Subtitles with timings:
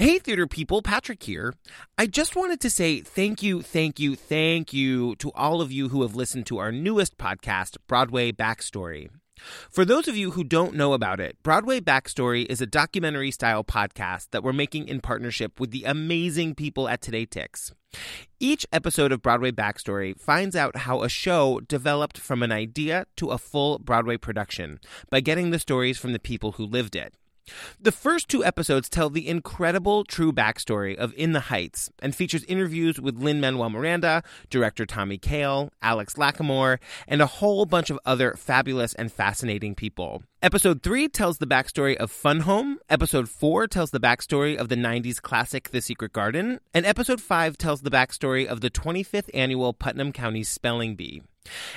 [0.00, 1.54] Hey, theater people, Patrick here.
[1.98, 5.88] I just wanted to say thank you, thank you, thank you to all of you
[5.88, 9.08] who have listened to our newest podcast, Broadway Backstory.
[9.68, 13.64] For those of you who don't know about it, Broadway Backstory is a documentary style
[13.64, 17.72] podcast that we're making in partnership with the amazing people at TodayTix.
[18.38, 23.30] Each episode of Broadway Backstory finds out how a show developed from an idea to
[23.30, 24.78] a full Broadway production
[25.10, 27.14] by getting the stories from the people who lived it.
[27.80, 32.44] The first two episodes tell the incredible true backstory of In the Heights and features
[32.44, 37.98] interviews with Lin Manuel Miranda, director Tommy Kail, Alex Lacamoire, and a whole bunch of
[38.04, 40.22] other fabulous and fascinating people.
[40.40, 44.76] Episode 3 tells the backstory of Fun Home, Episode 4 tells the backstory of the
[44.76, 49.72] 90s classic The Secret Garden, and Episode 5 tells the backstory of the 25th annual
[49.72, 51.22] Putnam County Spelling Bee.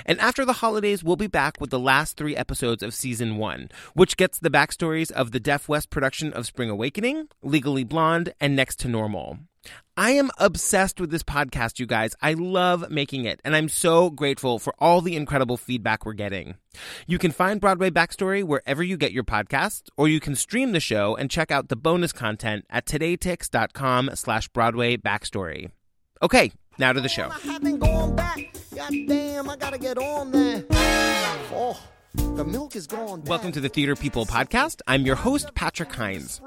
[0.04, 3.70] And after the holidays, we'll be back with the last three episodes of season one,
[3.94, 8.54] which gets the backstories of the Deaf West production of Spring Awakening, Legally Blonde, and
[8.54, 9.38] Next to Normal.
[9.96, 12.16] I am obsessed with this podcast, you guys.
[12.22, 16.56] I love making it, and I'm so grateful for all the incredible feedback we're getting.
[17.06, 20.80] You can find Broadway Backstory wherever you get your podcasts, or you can stream the
[20.80, 25.70] show and check out the bonus content at todaytix.com slash Broadway Backstory.
[26.22, 27.30] Okay, now to the show.
[28.74, 30.64] God damn, I gotta get on there.
[31.54, 31.78] Oh,
[32.14, 33.22] the milk is gone.
[33.24, 34.80] Welcome to the Theater People podcast.
[34.86, 36.40] I'm your host, Patrick Hinds.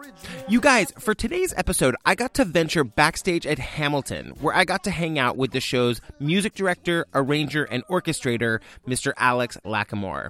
[0.49, 4.83] You guys, for today's episode, I got to venture backstage at Hamilton, where I got
[4.85, 9.13] to hang out with the show's music director, arranger, and orchestrator, Mr.
[9.17, 10.29] Alex Lacamoire.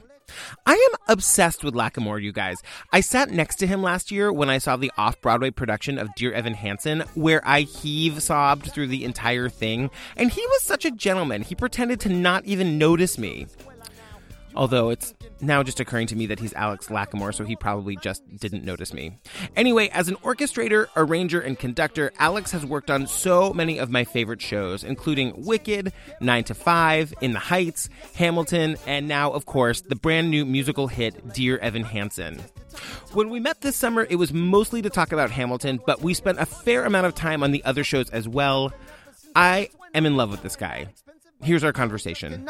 [0.66, 2.58] I am obsessed with Lacamoire, you guys.
[2.92, 6.14] I sat next to him last year when I saw the off Broadway production of
[6.16, 10.86] Dear Evan Hansen, where I heave sobbed through the entire thing, and he was such
[10.86, 11.42] a gentleman.
[11.42, 13.48] He pretended to not even notice me.
[14.56, 18.24] Although it's now just occurring to me that he's Alex Lacamoire, so he probably just
[18.38, 19.20] didn't notice me.
[19.56, 24.04] Anyway, as an orchestrator, arranger, and conductor, Alex has worked on so many of my
[24.06, 29.82] favorite shows, including Wicked, 9 to 5, In the Heights, Hamilton, and now, of course,
[29.82, 32.42] the brand new musical hit Dear Evan Hansen.
[33.14, 36.40] When we met this summer, it was mostly to talk about Hamilton, but we spent
[36.40, 38.74] a fair amount of time on the other shows as well.
[39.36, 40.88] I am in love with this guy.
[41.46, 42.44] Here's our conversation.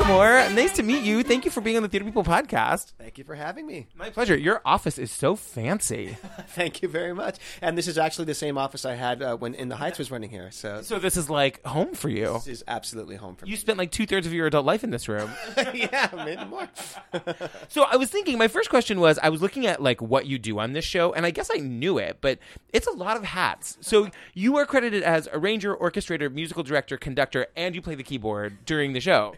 [0.00, 1.22] Alex nice to meet you.
[1.22, 2.92] Thank you for being on the Theater People podcast.
[2.98, 3.86] Thank you for having me.
[3.96, 4.36] My pleasure.
[4.36, 6.16] Your office is so fancy.
[6.48, 7.38] Thank you very much.
[7.60, 10.10] And this is actually the same office I had uh, when In the Heights was
[10.10, 10.50] running here.
[10.50, 12.34] So, So this is like home for you.
[12.34, 13.56] this is absolutely home for You me.
[13.56, 15.30] spent like two thirds of your adult life in this room.
[15.74, 16.68] yeah, maybe more.
[17.68, 20.38] So I was thinking, my first question was, I was looking at like what you
[20.38, 22.38] do on this show, and I guess I knew it, but
[22.72, 23.78] it's a lot of hats.
[23.80, 28.64] So you are credited as arranger, orchestrator, musical director, conductor, and you play the keyboard
[28.66, 29.34] during the show.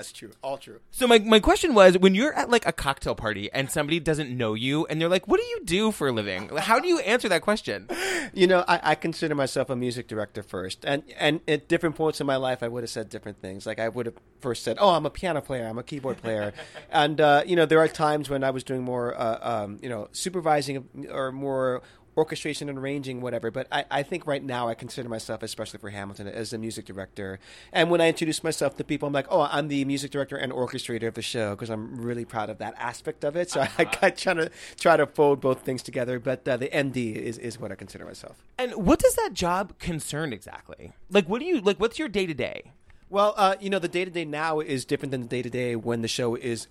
[0.00, 0.32] Yes, true.
[0.42, 0.80] All true.
[0.90, 4.36] So my, my question was, when you're at like a cocktail party and somebody doesn't
[4.36, 6.98] know you, and they're like, "What do you do for a living?" How do you
[7.00, 7.88] answer that question?
[8.32, 12.20] You know, I, I consider myself a music director first, and and at different points
[12.20, 13.66] in my life, I would have said different things.
[13.66, 16.52] Like I would have first said, "Oh, I'm a piano player, I'm a keyboard player,"
[16.92, 19.88] and uh, you know, there are times when I was doing more, uh, um, you
[19.88, 21.82] know, supervising or more
[22.16, 23.50] orchestration and arranging, whatever.
[23.50, 26.84] But I, I think right now I consider myself, especially for Hamilton, as a music
[26.84, 27.38] director.
[27.72, 30.52] And when I introduce myself to people, I'm like, "Oh, I'm the music director and
[30.52, 33.50] orchestrator of the show," because I'm really proud of that aspect of it.
[33.50, 33.68] So I,
[34.02, 36.18] I try to try to fold both things together.
[36.18, 38.44] But uh, the MD is is what I consider myself.
[38.58, 40.92] And what does that job concern exactly?
[41.10, 41.78] Like, what do you like?
[41.78, 42.72] What's your day to day?
[43.10, 45.50] Well, uh, you know, the day to day now is different than the day to
[45.50, 46.68] day when the show is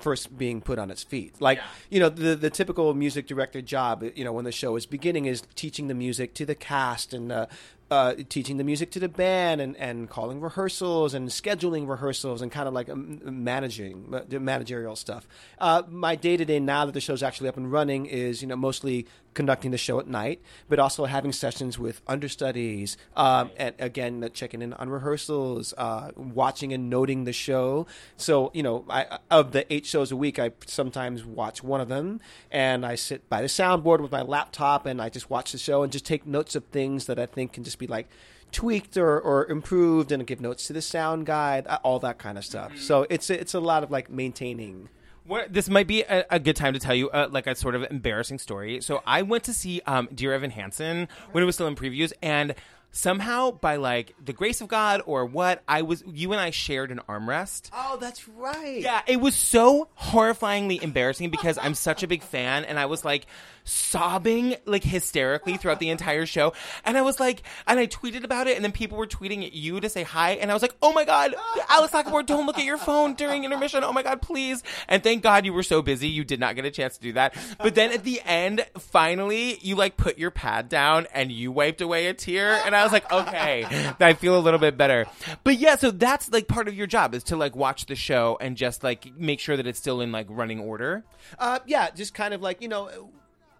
[0.00, 1.34] first being put on its feet.
[1.40, 1.58] Like,
[1.90, 5.26] you know, the the typical music director job, you know, when the show is beginning,
[5.26, 7.46] is teaching the music to the cast and uh,
[7.90, 12.52] uh, teaching the music to the band and, and calling rehearsals and scheduling rehearsals and
[12.52, 15.26] kind of like um, managing uh, the managerial stuff.
[15.58, 18.48] Uh, my day to day now that the show's actually up and running is you
[18.48, 23.74] know mostly conducting the show at night, but also having sessions with understudies um, and
[23.78, 27.86] again checking in on rehearsals, uh, watching and noting the show.
[28.16, 31.88] So you know, I, of the eight shows a week, I sometimes watch one of
[31.88, 32.20] them,
[32.50, 35.82] and I sit by the soundboard with my laptop and I just watch the show
[35.82, 38.08] and just take notes of things that I think can just be like
[38.52, 42.38] tweaked or, or improved and give notes to the sound guide, uh, all that kind
[42.38, 42.76] of stuff.
[42.78, 44.88] So it's it's a lot of like maintaining.
[45.24, 47.76] What, this might be a, a good time to tell you uh, like a sort
[47.76, 48.80] of embarrassing story.
[48.80, 52.12] So I went to see um, Dear Evan Hansen when it was still in previews,
[52.20, 52.54] and
[52.90, 56.90] somehow by like the grace of God or what, I was you and I shared
[56.90, 57.70] an armrest.
[57.72, 58.80] Oh, that's right.
[58.80, 63.04] Yeah, it was so horrifyingly embarrassing because I'm such a big fan, and I was
[63.04, 63.26] like,
[63.64, 66.52] sobbing like hysterically throughout the entire show.
[66.84, 69.52] And I was like, and I tweeted about it, and then people were tweeting at
[69.52, 71.34] you to say hi, and I was like, oh my god,
[71.68, 73.84] Alex Lacamoire, don't look at your phone during intermission.
[73.84, 74.62] Oh my god, please.
[74.88, 77.12] And thank God you were so busy, you did not get a chance to do
[77.14, 77.34] that.
[77.58, 81.80] But then at the end, finally, you like put your pad down and you wiped
[81.80, 83.66] away a tear, and I was like, okay,
[84.00, 85.06] I feel a little bit better.
[85.44, 88.38] But yeah, so that's like part of your job is to like watch the show
[88.40, 91.04] and just like make sure that it's still in like running order.
[91.38, 93.10] Uh, yeah, just kind of like you know,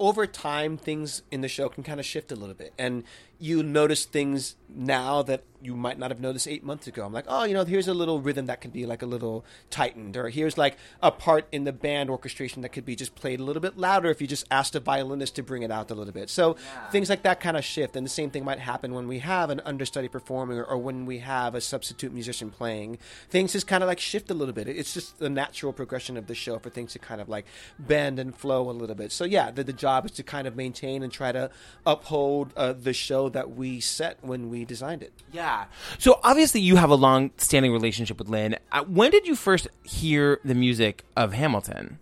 [0.00, 3.04] over time, things in the show can kind of shift a little bit, and
[3.40, 7.04] you notice things now that you might not have noticed eight months ago.
[7.04, 9.44] I'm like, oh, you know, here's a little rhythm that can be like a little
[9.68, 13.40] tightened, or here's like a part in the band orchestration that could be just played
[13.40, 15.94] a little bit louder if you just asked a violinist to bring it out a
[15.94, 16.30] little bit.
[16.30, 16.88] So Yeah.
[16.90, 19.50] things like that kind of shift, and the same thing might happen when we have
[19.50, 22.98] an understudy performing or, or when we have a substitute musician playing.
[23.28, 24.68] Things just kind of like shift a little bit.
[24.68, 27.44] It's just the natural progression of the show for things to kind of like
[27.78, 29.12] bend and flow a little bit.
[29.12, 31.50] So yeah, the, the job is to kind of maintain and try to
[31.84, 35.12] uphold uh, the show that we set when we designed it.
[35.32, 35.66] Yeah.
[35.98, 38.56] So obviously you have a long standing relationship with Lin.
[38.72, 41.98] Uh, when did you first hear the music of Hamilton?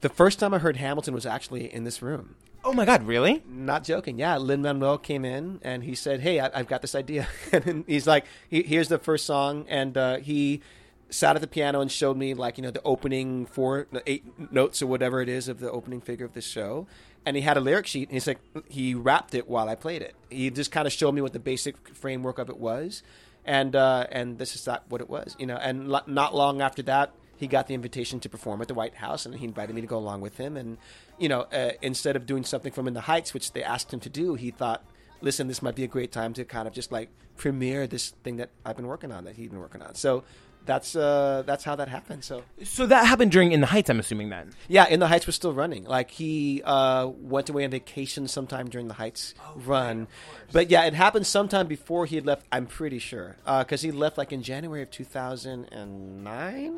[0.00, 2.36] The first time I heard Hamilton was actually in this room.
[2.66, 3.42] Oh my God, really?
[3.46, 4.18] Not joking.
[4.18, 7.84] Yeah, Lin Manuel came in and he said, "Hey, I, I've got this idea." and
[7.86, 10.62] he's like, "Here's the first song," and uh, he
[11.10, 14.80] sat at the piano and showed me like you know the opening four, eight notes
[14.80, 16.86] or whatever it is of the opening figure of the show.
[17.26, 18.08] And he had a lyric sheet.
[18.08, 18.38] And he's like,
[18.68, 20.14] he rapped it while I played it.
[20.30, 23.02] He just kind of showed me what the basic framework of it was,
[23.44, 25.56] and uh, and this is not what it was, you know.
[25.56, 28.96] And lo- not long after that, he got the invitation to perform at the White
[28.96, 30.56] House, and he invited me to go along with him.
[30.56, 30.78] And
[31.18, 34.00] you know, uh, instead of doing something from In the Heights, which they asked him
[34.00, 34.84] to do, he thought,
[35.20, 38.36] "Listen, this might be a great time to kind of just like premiere this thing
[38.36, 40.24] that I've been working on, that he'd been working on." So
[40.66, 42.24] that's uh, that's how that happened.
[42.24, 44.50] So So that happened during In the Heights, I'm assuming then.
[44.68, 45.84] yeah, In the Heights was still running.
[45.84, 50.08] Like he uh, went away on vacation sometime during the Heights run,
[50.52, 52.46] but yeah, it happened sometime before he had left.
[52.52, 56.26] I'm pretty sure because he left like in January of 2009,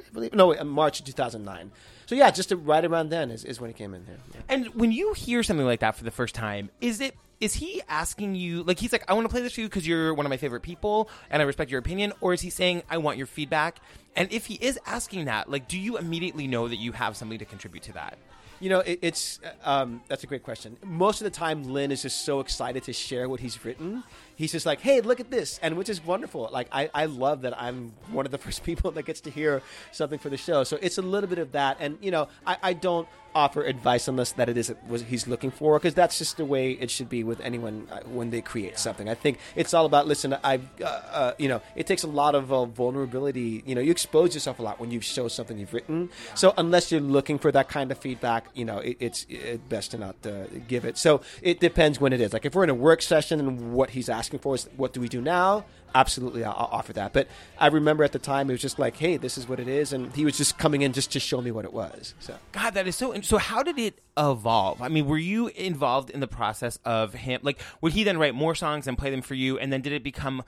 [0.07, 0.35] I believe.
[0.35, 1.71] No, in March of 2009.
[2.07, 4.19] So yeah, just right around then is, is when he came in here.
[4.35, 4.41] Yeah.
[4.49, 7.83] And when you hear something like that for the first time, is it is he
[7.89, 10.25] asking you like he's like I want to play this for you because you're one
[10.27, 13.19] of my favorite people and I respect your opinion, or is he saying I want
[13.19, 13.79] your feedback?
[14.15, 17.39] And if he is asking that, like, do you immediately know that you have something
[17.39, 18.17] to contribute to that?
[18.61, 20.79] You know, it, it's um, that's a great question.
[20.83, 24.03] Most of the time, Lin is just so excited to share what he's written.
[24.37, 26.49] He's just like, "Hey, look at this," and which is wonderful.
[26.53, 29.63] Like, I, I love that I'm one of the first people that gets to hear
[29.93, 30.65] something for the show.
[30.65, 34.09] So it's a little bit of that, and you know, I, I don't offer advice
[34.09, 37.09] unless that it is what he's looking for, because that's just the way it should
[37.09, 39.11] be with anyone uh, when they create something.
[39.11, 40.35] I think it's all about listen.
[40.43, 43.63] I, uh, uh, you know, it takes a lot of uh, vulnerability.
[43.67, 46.09] You know, you expose yourself a lot when you show something you've written.
[46.35, 49.91] So unless you're looking for that kind of feedback, you know, it, it's it best
[49.91, 50.97] to not uh, give it.
[50.97, 52.33] So it depends when it is.
[52.33, 55.01] Like if we're in a work session and what he's asking for is what do
[55.01, 55.65] we do now?
[55.95, 57.13] Absolutely, I'll, I'll offer that.
[57.13, 57.29] But
[57.59, 59.93] I remember at the time it was just like, hey, this is what it is,
[59.93, 62.15] and he was just coming in just to show me what it was.
[62.19, 62.35] So.
[62.53, 63.13] God, that is so.
[63.13, 64.83] in- So, how did it evolve?
[64.83, 67.41] I mean, were you involved in the process of him?
[67.43, 69.59] Like, would he then write more songs and play them for you?
[69.59, 70.43] And then did it become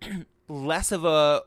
[0.48, 1.42] less of a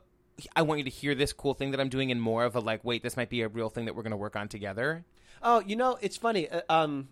[0.54, 2.60] I want you to hear this cool thing that I'm doing, and more of a
[2.60, 5.04] like, wait, this might be a real thing that we're going to work on together?
[5.42, 6.48] Oh, you know, it's funny.
[6.48, 7.08] Uh, um,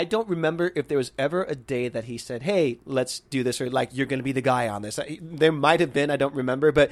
[0.00, 3.42] I don't remember if there was ever a day that he said, "Hey, let's do
[3.42, 5.92] this," or like, "You're going to be the guy on this." I, there might have
[5.92, 6.10] been.
[6.10, 6.90] I don't remember, but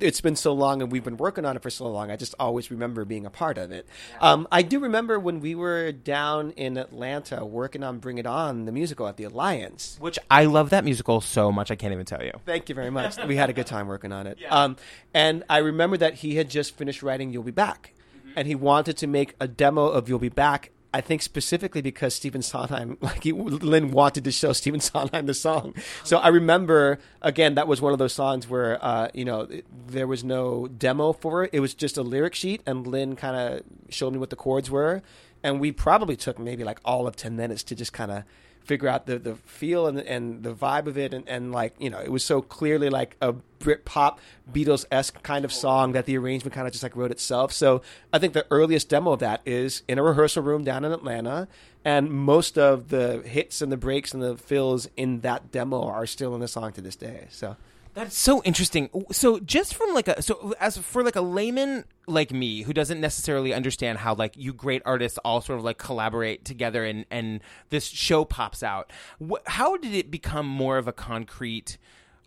[0.00, 2.10] it's been so long, and we've been working on it for so long.
[2.10, 3.86] I just always remember being a part of it.
[4.18, 8.64] Um, I do remember when we were down in Atlanta working on "Bring It On,"
[8.64, 9.98] the musical at the Alliance.
[10.00, 12.32] Which I love that musical so much, I can't even tell you.
[12.46, 13.18] Thank you very much.
[13.26, 14.38] we had a good time working on it.
[14.48, 14.76] Um,
[15.12, 17.92] and I remember that he had just finished writing "You'll Be Back,"
[18.34, 22.14] and he wanted to make a demo of "You'll Be Back." I think specifically because
[22.14, 25.74] Stephen Sondheim, like he, Lin wanted to show Stephen Sondheim the song.
[26.04, 29.48] So I remember again that was one of those songs where uh, you know
[29.86, 31.50] there was no demo for it.
[31.52, 34.70] It was just a lyric sheet, and Lin kind of showed me what the chords
[34.70, 35.02] were,
[35.42, 38.24] and we probably took maybe like all of ten minutes to just kind of
[38.64, 41.90] figure out the, the feel and, and the vibe of it and, and like you
[41.90, 44.20] know it was so clearly like a Brit pop
[44.52, 47.52] Beatles esque kind of song that the arrangement kind of just like wrote itself.
[47.52, 47.80] So
[48.12, 51.46] I think the earliest demo of that is in a rehearsal room down in Atlanta,
[51.84, 56.06] and most of the hits and the breaks and the fills in that demo are
[56.06, 57.28] still in the song to this day.
[57.30, 57.56] So
[57.94, 58.88] That's so interesting.
[59.10, 63.00] So just from like a so as for like a layman like me who doesn't
[63.00, 67.40] necessarily understand how like you great artists all sort of like collaborate together and and
[67.68, 68.90] this show pops out.
[69.20, 71.76] Wh- how did it become more of a concrete?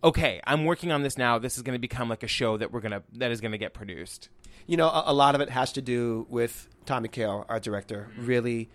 [0.04, 1.40] Okay, I'm working on this now.
[1.40, 3.58] This is going to become like a show that we're gonna that is going to
[3.58, 4.30] get produced.
[4.68, 8.12] you know, a, a lot of it has to do with Tommy Kail, our director,
[8.18, 8.70] really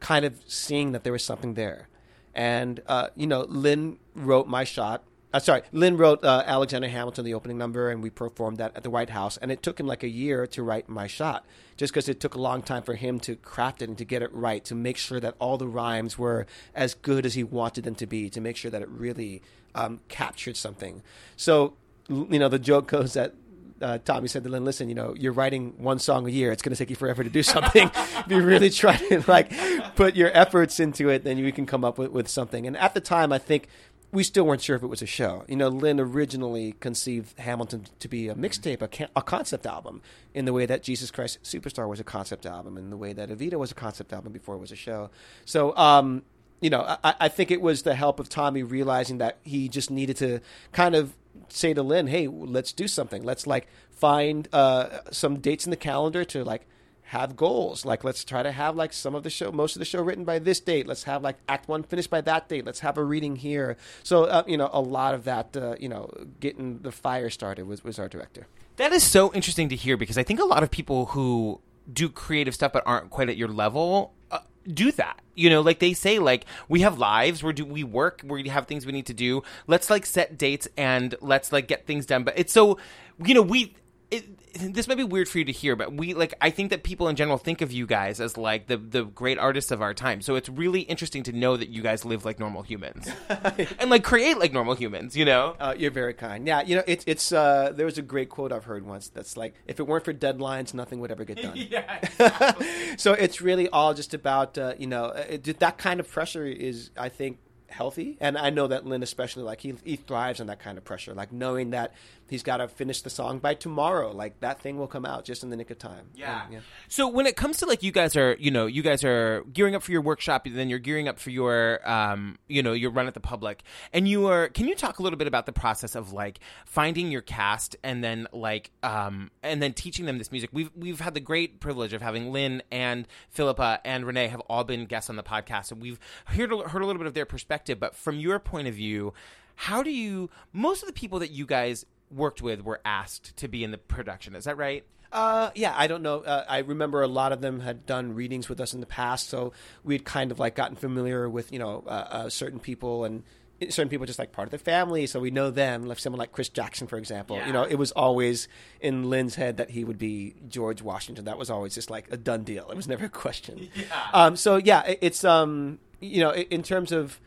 [0.00, 1.88] kind of seeing that there was something there.
[2.34, 5.04] And uh, you know, Lin wrote my shot.
[5.30, 8.82] Uh, sorry, Lin wrote uh, Alexander Hamilton, the opening number, and we performed that at
[8.82, 9.36] the White House.
[9.36, 11.44] And it took him like a year to write my shot,
[11.76, 14.22] just because it took a long time for him to craft it and to get
[14.22, 17.84] it right, to make sure that all the rhymes were as good as he wanted
[17.84, 19.42] them to be, to make sure that it really
[19.74, 21.02] um, captured something.
[21.36, 21.74] So,
[22.08, 23.34] you know, the joke goes that
[23.80, 26.50] uh, Tommy said to Lin, "Listen, you know, you're writing one song a year.
[26.50, 27.90] It's going to take you forever to do something.
[27.94, 29.52] if you really try to like
[29.94, 32.94] put your efforts into it, then you can come up with, with something." And at
[32.94, 33.68] the time, I think
[34.10, 35.44] we still weren't sure if it was a show.
[35.48, 40.00] You know, Lin originally conceived Hamilton to be a mixtape, a, a, concept album,
[40.32, 43.28] in the way that Jesus Christ Superstar was a concept album, in the way that
[43.28, 45.10] Evita was a concept album before it was a show.
[45.44, 46.22] So, um,
[46.60, 49.90] you know, I, I, think it was the help of Tommy realizing that he just
[49.90, 50.40] needed to
[50.72, 51.14] kind of
[51.48, 53.22] say to Lin, "Hey, let's do something.
[53.22, 56.66] Let's like find uh, some dates in the calendar to like."
[57.08, 57.86] Have goals.
[57.86, 60.24] Like, let's try to have like some of the show, most of the show written
[60.24, 60.86] by this date.
[60.86, 62.66] Let's have like Act One finished by that date.
[62.66, 63.78] Let's have a reading here.
[64.02, 67.66] So, uh, you know, a lot of that, uh, you know, getting the fire started
[67.66, 68.46] was was our director.
[68.76, 71.60] That is so interesting to hear because I think a lot of people who
[71.90, 75.78] do creative stuff but aren't quite at your level uh, do that you know like
[75.78, 79.06] they say like we have lives where do we work we have things we need
[79.06, 82.76] to do let's like set dates and let's like get things done but it's so
[83.24, 83.74] you know we
[84.10, 86.82] it, this might be weird for you to hear, but we like I think that
[86.82, 89.94] people in general think of you guys as like the the great artists of our
[89.94, 90.20] time.
[90.20, 93.08] So it's really interesting to know that you guys live like normal humans
[93.78, 95.16] and like create like normal humans.
[95.16, 96.46] You know, uh, you're very kind.
[96.46, 99.36] Yeah, you know it's it's uh, there was a great quote I've heard once that's
[99.36, 101.56] like if it weren't for deadlines, nothing would ever get done.
[101.56, 102.54] yeah.
[102.96, 106.90] So it's really all just about uh, you know it, that kind of pressure is
[106.96, 107.38] I think
[107.68, 108.16] healthy.
[108.20, 111.14] And I know that Lin, especially, like he he thrives on that kind of pressure,
[111.14, 111.94] like knowing that
[112.28, 114.12] he's got to finish the song by tomorrow.
[114.12, 116.06] Like that thing will come out just in the nick of time.
[116.14, 116.44] Yeah.
[116.44, 116.60] And, yeah.
[116.88, 119.74] So when it comes to like you guys are, you know, you guys are gearing
[119.74, 122.90] up for your workshop, and then you're gearing up for your, um, you know, your
[122.90, 124.48] run at the public, and you are.
[124.48, 128.02] Can you talk a little bit about the process of like finding your cast and
[128.02, 130.50] then like, um, and then teaching them this music?
[130.52, 134.64] We've we've had the great privilege of having Lin and Phillipa and Renee have all
[134.64, 137.57] been guests on the podcast, and we've heard heard a little bit of their perspective.
[137.66, 139.12] But from your point of view,
[139.54, 140.30] how do you?
[140.52, 143.78] Most of the people that you guys worked with were asked to be in the
[143.78, 144.34] production.
[144.34, 144.84] Is that right?
[145.10, 146.20] Uh, yeah, I don't know.
[146.20, 149.28] Uh, I remember a lot of them had done readings with us in the past,
[149.28, 153.22] so we'd kind of like gotten familiar with you know uh, uh certain people and
[153.70, 155.86] certain people just like part of the family, so we know them.
[155.86, 157.36] Like someone like Chris Jackson, for example.
[157.36, 157.46] Yeah.
[157.46, 158.48] You know, it was always
[158.80, 161.24] in Lin's head that he would be George Washington.
[161.24, 162.70] That was always just like a done deal.
[162.70, 163.70] It was never a question.
[163.78, 163.84] Yeah.
[164.12, 167.20] Um, so yeah, it, it's um, you know, in terms of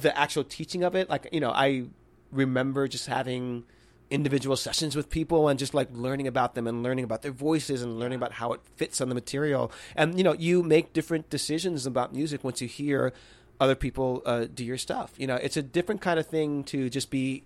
[0.00, 1.84] the actual teaching of it, like you know, I
[2.30, 3.64] remember just having
[4.10, 7.82] individual sessions with people and just like learning about them and learning about their voices
[7.82, 9.72] and learning about how it fits on the material.
[9.96, 13.12] And you know, you make different decisions about music once you hear
[13.58, 15.12] other people uh, do your stuff.
[15.16, 17.44] You know, it's a different kind of thing to just be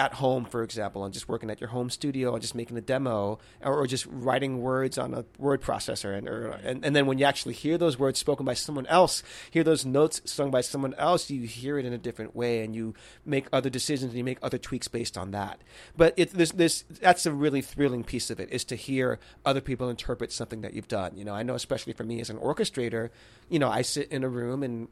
[0.00, 2.80] at home, for example, and just working at your home studio and just making a
[2.80, 6.16] demo or, or just writing words on a word processor.
[6.16, 9.22] And, or, and, and then when you actually hear those words spoken by someone else,
[9.50, 12.74] hear those notes sung by someone else, you hear it in a different way and
[12.74, 12.94] you
[13.26, 15.60] make other decisions and you make other tweaks based on that.
[15.98, 19.60] But it, this, this, that's a really thrilling piece of it is to hear other
[19.60, 21.14] people interpret something that you've done.
[21.14, 23.10] You know, I know especially for me as an orchestrator,
[23.50, 24.88] you know, I sit in a room and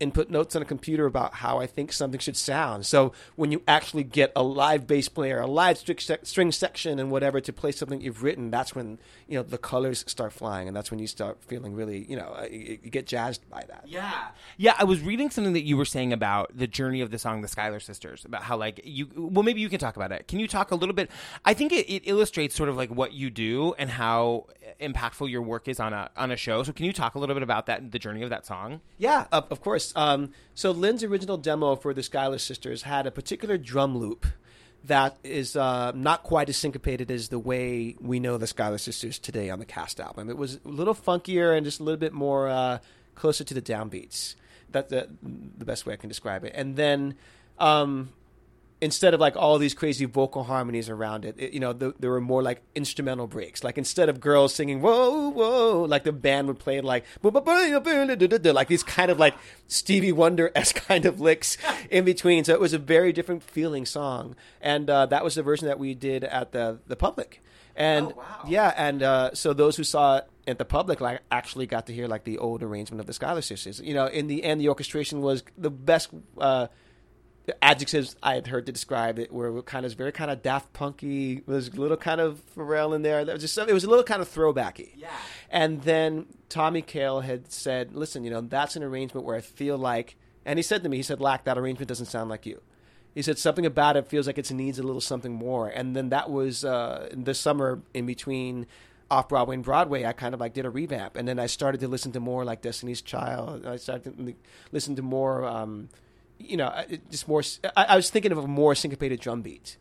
[0.00, 2.86] input notes on a computer about how I think something should sound.
[2.86, 7.40] So when you actually get a live bass player, a live string section, and whatever
[7.40, 10.90] to play something you've written, that's when you know the colors start flying, and that's
[10.90, 13.84] when you start feeling really, you know, uh, you, you get jazzed by that.
[13.86, 14.74] Yeah, yeah.
[14.78, 17.48] I was reading something that you were saying about the journey of the song, the
[17.48, 19.08] Schuyler Sisters, about how like you.
[19.16, 20.28] Well, maybe you can talk about it.
[20.28, 21.10] Can you talk a little bit?
[21.44, 24.46] I think it, it illustrates sort of like what you do and how
[24.80, 26.62] impactful your work is on a on a show.
[26.62, 28.80] So can you talk a little bit about that, the journey of that song?
[28.98, 29.87] Yeah, of, of course.
[29.96, 34.26] Um, so Lin's original demo for the Schuyler Sisters had a particular drum loop
[34.84, 39.18] that is uh, not quite as syncopated as the way we know the Schuyler Sisters
[39.18, 40.30] today on the cast album.
[40.30, 42.78] It was a little funkier and just a little bit more uh,
[43.14, 44.34] closer to the downbeats.
[44.70, 46.52] That's the, the best way I can describe it.
[46.54, 47.14] And then
[47.58, 48.10] um,
[48.80, 52.10] instead of like all these crazy vocal harmonies around it, it you know, the, there
[52.10, 53.64] were more like instrumental breaks.
[53.64, 57.04] Like instead of girls singing "whoa whoa," like the band would play like
[58.54, 59.34] like these kind of like
[59.66, 61.56] Stevie Wonder esque kind of licks
[61.90, 62.44] in between.
[62.44, 65.78] So it was a very different feeling song, and uh, that was the version that
[65.78, 67.42] we did at the the public.
[67.74, 68.44] And oh, wow.
[68.48, 71.92] yeah, and uh, so those who saw it at the public like actually got to
[71.92, 73.80] hear like the old arrangement of the Schuyler Sisters.
[73.80, 76.10] You know, in the end, the orchestration was the best.
[76.36, 76.68] Uh,
[77.62, 81.42] adjectives I had heard to describe it were kind of very kind of Daft Punky.
[81.46, 83.24] There's a little kind of Pharrell in there.
[83.24, 84.90] There was just it was a little kind of throwbacky.
[84.96, 85.10] Yeah.
[85.50, 89.78] And then Tommy Kail had said, "Listen, you know, that's an arrangement where I feel
[89.78, 92.60] like," and he said to me, he said, "Lac, that arrangement doesn't sound like you."
[93.14, 95.68] He said something about it feels like it needs a little something more.
[95.68, 98.66] And then that was uh, this summer in between
[99.10, 101.80] off Broadway and Broadway, I kind of like did a revamp, and then I started
[101.80, 103.66] to listen to more like Destiny's Child.
[103.66, 104.34] I started to
[104.70, 105.44] listen to more.
[105.44, 105.88] Um,
[106.38, 106.72] you know,
[107.10, 107.42] just more.
[107.76, 109.76] I, I, was thinking of a more syncopated drum beat.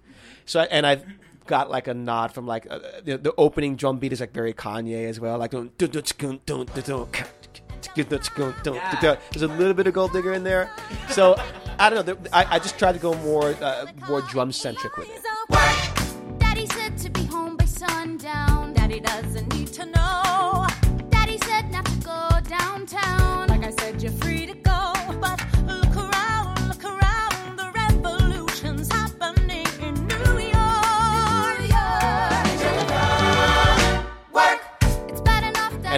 [0.45, 1.05] So, and I've
[1.45, 4.53] got like a nod from like uh, the, the, opening drum beat is like very
[4.53, 5.37] Kanye as well.
[5.37, 5.53] Like,
[9.31, 10.71] there's a little bit of gold digger in there.
[11.09, 11.39] So,
[11.79, 12.17] I don't know.
[12.33, 15.21] I, I just tried to go more, uh, more drum centric with it.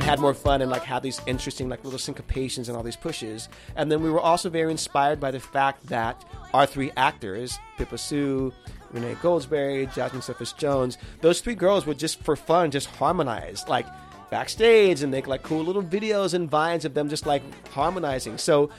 [0.09, 3.47] Had more fun and like had these interesting like little syncopations and all these pushes.
[3.75, 7.97] And then we were also very inspired by the fact that our three actors, Pippa
[7.97, 8.51] Soo,
[8.91, 13.85] Renee Goldsberry, Jasmine Cephas Jones, those three girls would just for fun just harmonize like
[14.31, 18.39] backstage and make like cool little videos and vines of them just like harmonizing.
[18.39, 18.71] So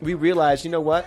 [0.00, 1.06] we realized, you know what?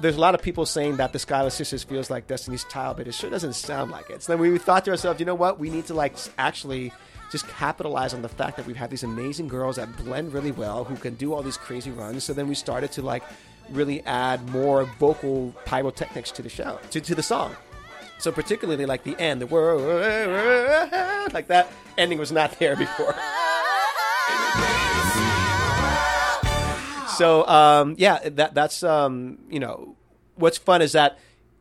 [0.00, 3.08] There's a lot of people saying that the Schuyler Sisters feels like Destiny's Child, but
[3.08, 4.22] it sure doesn't sound like it.
[4.22, 5.58] So then we thought to ourselves, you know what?
[5.58, 6.92] We need to like actually
[7.32, 10.84] just capitalize on the fact that we've had these amazing girls that blend really well,
[10.84, 12.22] who can do all these crazy runs.
[12.24, 13.22] So then we started to like
[13.70, 17.56] really add more vocal pyrotechnics to the show, to, to the song.
[18.18, 19.46] So particularly like the end, the
[21.32, 23.14] like that ending was not there before.
[27.16, 29.96] so um, yeah, that that's um, you know
[30.36, 31.18] what's fun is that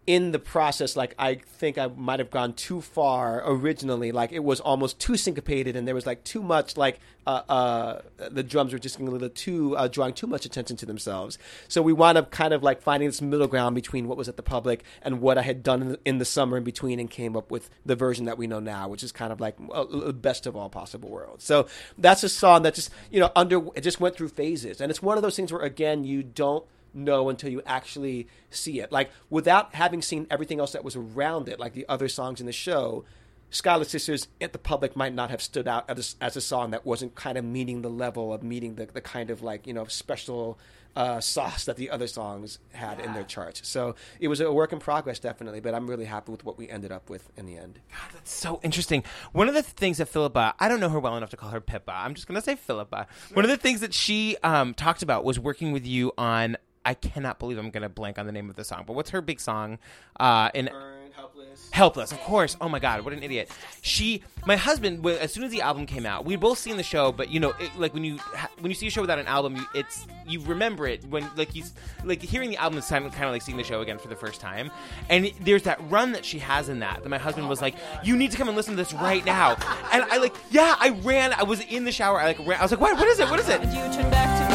[0.07, 4.11] in the process, like I think I might have gone too far originally.
[4.11, 6.75] Like it was almost too syncopated, and there was like too much.
[6.75, 10.75] Like uh, uh, the drums were just a little too uh, drawing too much attention
[10.77, 11.37] to themselves.
[11.67, 14.37] So we wound up kind of like finding this middle ground between what was at
[14.37, 17.07] the public and what I had done in the, in the summer in between, and
[17.09, 20.13] came up with the version that we know now, which is kind of like the
[20.13, 21.43] best of all possible worlds.
[21.43, 21.67] So
[21.99, 25.03] that's a song that just you know under it just went through phases, and it's
[25.03, 28.91] one of those things where again you don't know until you actually see it.
[28.91, 32.45] Like without having seen everything else that was around it, like the other songs in
[32.45, 33.05] the show,
[33.49, 36.71] Schuyler Sisters at the public might not have stood out as a, as a song
[36.71, 39.73] that wasn't kind of meeting the level of meeting the, the kind of like you
[39.73, 40.57] know special
[40.95, 43.05] uh, sauce that the other songs had yeah.
[43.05, 43.67] in their charts.
[43.67, 45.59] So it was a work in progress, definitely.
[45.59, 47.79] But I'm really happy with what we ended up with in the end.
[47.91, 49.03] God, that's so interesting.
[49.31, 51.61] One of the things that Phillipa, I don't know her well enough to call her
[51.61, 51.93] Pippa.
[51.93, 53.07] I'm just going to say Phillipa.
[53.33, 56.93] One of the things that she um, talked about was working with you on I
[56.93, 59.21] cannot believe I'm going to blank on the name of the song, but what's her
[59.21, 59.77] big song?
[60.19, 60.69] Uh, in
[61.13, 61.69] helpless.
[61.71, 62.57] Helpless, of course.
[62.59, 63.49] Oh my god, what an idiot.
[63.81, 67.11] She, my husband, as soon as the album came out, we'd both seen the show,
[67.11, 68.17] but you know, it, like when you
[68.59, 71.55] when you see a show without an album, you, it's you remember it when like
[71.55, 71.63] you
[72.03, 74.07] like hearing the album is kind of, kind of like seeing the show again for
[74.07, 74.71] the first time.
[75.09, 78.15] And there's that run that she has in that that my husband was like, "You
[78.15, 79.55] need to come and listen to this right now."
[79.91, 81.33] And I like, yeah, I ran.
[81.33, 82.19] I was in the shower.
[82.19, 82.59] I like ran.
[82.59, 82.97] I was like, "What?
[82.97, 83.29] What is it?
[83.29, 84.50] What is it?"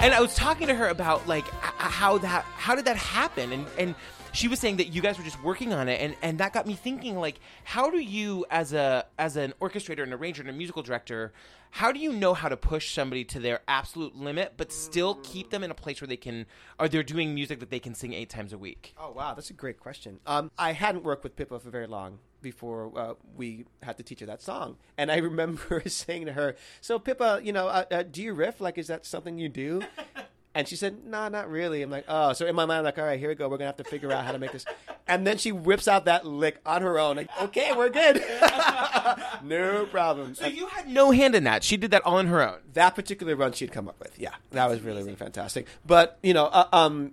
[0.00, 3.52] And I was talking to her about like how that how did that happen?
[3.52, 3.94] And and
[4.32, 6.66] she was saying that you guys were just working on it and and that got
[6.66, 10.52] me thinking like how do you as a as an orchestrator and arranger and a
[10.52, 11.32] musical director
[11.70, 15.50] how do you know how to push somebody to their absolute limit but still keep
[15.50, 16.46] them in a place where they can
[16.78, 18.94] are they're doing music that they can sing eight times a week?
[18.98, 19.34] Oh wow.
[19.34, 20.20] That's a great question.
[20.26, 24.20] Um, i hadn't worked with pippa for very long before uh, we had to teach
[24.20, 24.76] her that song.
[24.96, 28.60] And I remember saying to her, "So Pippa, you know, uh, uh, do you riff?
[28.60, 29.82] Like, is that something you do?"
[30.52, 32.84] And she said, "No, nah, not really." I'm like, "Oh." So in my mind, I'm
[32.84, 33.48] like, "All right, here we go.
[33.48, 34.64] We're gonna have to figure out how to make this."
[35.06, 37.16] And then she whips out that lick on her own.
[37.16, 38.16] Like, okay, we're good.
[39.44, 40.34] no problem.
[40.34, 41.62] So you had no hand in that.
[41.62, 42.58] She did that all on her own.
[42.72, 44.18] That particular run she'd come up with.
[44.18, 45.68] Yeah, that was really really fantastic.
[45.86, 47.12] But you know, uh, um,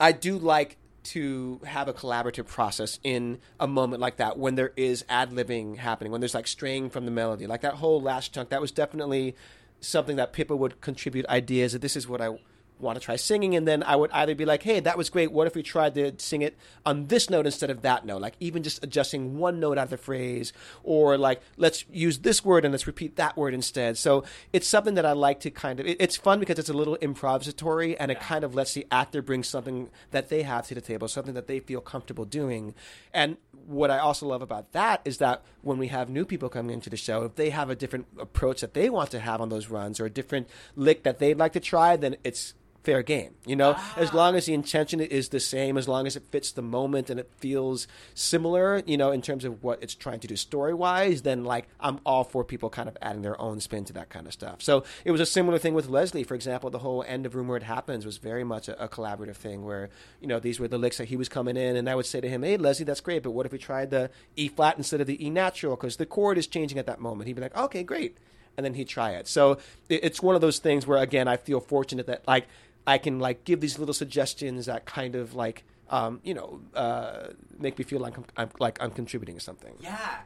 [0.00, 4.72] I do like to have a collaborative process in a moment like that when there
[4.76, 7.46] is ad libbing happening, when there's like straying from the melody.
[7.46, 9.34] Like that whole last chunk, that was definitely
[9.80, 12.38] something that Pippa would contribute ideas that this is what I
[12.80, 15.32] want to try singing, and then I would either be like, "Hey, that was great.
[15.32, 18.20] What if we tried to sing it on this note instead of that note?
[18.20, 22.44] Like even just adjusting one note out of the phrase, or like let's use this
[22.44, 25.80] word and let's repeat that word instead." So it's something that I like to kind
[25.80, 25.86] of.
[25.86, 29.22] It, it's fun because it's a little improvisatory, and it kind of lets the actor
[29.22, 32.74] bring something that they have to the table, something that they feel comfortable doing.
[33.12, 33.36] And
[33.66, 36.88] what I also love about that is that when we have new people coming into
[36.88, 39.68] the show, if they have a different approach that they want to have on those
[39.68, 42.54] runs or a different lick that they'd like to try, then it's
[42.88, 43.34] fair game.
[43.44, 43.94] You know, ah.
[43.98, 47.10] as long as the intention is the same, as long as it fits the moment
[47.10, 50.72] and it feels similar, you know, in terms of what it's trying to do story
[50.72, 54.08] wise, then like I'm all for people kind of adding their own spin to that
[54.08, 54.62] kind of stuff.
[54.62, 56.70] So it was a similar thing with Leslie, for example.
[56.70, 59.66] The whole end of Room Where It Happens was very much a, a collaborative thing
[59.66, 59.90] where,
[60.22, 62.20] you know, these were the licks that he was coming in, and I would say
[62.22, 65.02] to him, hey, Leslie, that's great, but what if we tried the E flat instead
[65.02, 65.76] of the E natural?
[65.76, 67.26] Because the chord is changing at that moment.
[67.26, 68.16] He'd be like, okay, great.
[68.56, 69.28] And then he'd try it.
[69.28, 72.48] So it's one of those things where, again, I feel fortunate that, like,
[72.88, 77.28] I can like give these little suggestions that kind of like um, you know, uh,
[77.58, 79.74] make me feel like I'm, I'm, like I'm contributing something.
[79.80, 80.18] Yeah.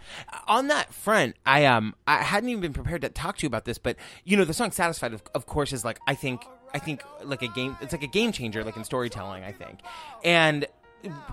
[0.48, 3.64] On that front, I um I hadn't even been prepared to talk to you about
[3.64, 6.44] this, but you know, the song "Satisfied," of, of course, is like I think
[6.74, 7.76] I think like a game.
[7.80, 9.44] It's like a game changer, like in storytelling.
[9.44, 9.80] I think,
[10.24, 10.66] and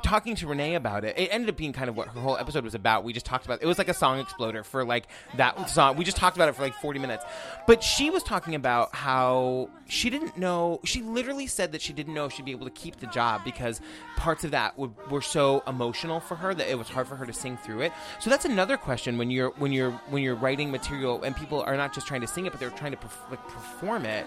[0.03, 2.63] talking to Renee about it, it ended up being kind of what her whole episode
[2.63, 3.03] was about.
[3.03, 5.97] We just talked about it was like a song exploder for like that song.
[5.97, 7.25] We just talked about it for like 40 minutes.
[7.67, 12.13] But she was talking about how she didn't know, she literally said that she didn't
[12.13, 13.81] know if she'd be able to keep the job because
[14.15, 17.33] parts of that were so emotional for her that it was hard for her to
[17.33, 17.91] sing through it.
[18.19, 21.77] So that's another question when you're when you're when you're writing material and people are
[21.77, 24.25] not just trying to sing it but they're trying to perf- like perform it.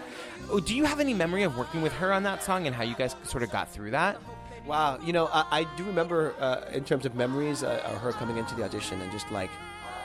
[0.51, 2.83] Oh, do you have any memory of working with her on that song and how
[2.83, 4.21] you guys sort of got through that?
[4.67, 8.37] Wow, you know, I, I do remember uh, in terms of memories, uh, her coming
[8.37, 9.51] into the audition and just like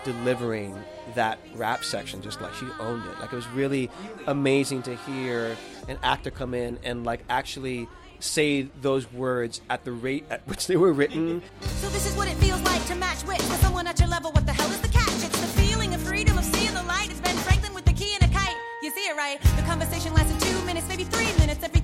[0.03, 0.75] delivering
[1.15, 3.19] that rap section, just like she owned it.
[3.19, 3.89] Like it was really
[4.25, 5.55] amazing to hear
[5.87, 7.87] an actor come in and like actually
[8.19, 11.43] say those words at the rate at which they were written.
[11.61, 14.31] So this is what it feels like to match wit with someone at your level.
[14.31, 15.23] What the hell is the catch?
[15.23, 17.11] It's the feeling of freedom of seeing the light.
[17.11, 18.55] It's Ben Franklin with the key and a kite.
[18.81, 19.39] You see it right?
[19.55, 21.63] The conversation lasted two minutes, maybe three minutes.
[21.63, 21.76] Everything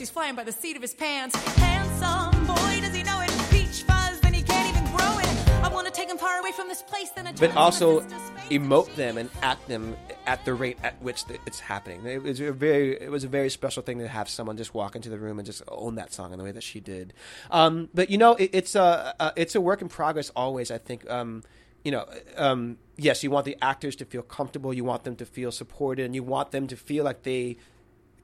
[0.00, 1.36] He's flying by the seat of his pants.
[1.58, 3.30] Handsome boy, does he know it?
[3.50, 5.48] Peach fuzz, then he can't even grow it.
[5.62, 7.10] I want to take him far away from this place.
[7.10, 8.00] Then but also
[8.48, 9.94] emote them and act them
[10.26, 12.06] at the rate at which it's happening.
[12.06, 14.96] It was a very, it was a very special thing to have someone just walk
[14.96, 17.12] into the room and just own that song in the way that she did.
[17.50, 20.70] Um, but you know, it, it's a, uh, it's a work in progress always.
[20.70, 21.08] I think.
[21.10, 21.42] Um,
[21.84, 25.24] you know, um, yes, you want the actors to feel comfortable, you want them to
[25.24, 27.56] feel supported, and you want them to feel like they